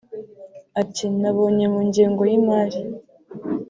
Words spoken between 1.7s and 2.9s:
mu ngengo y’imari[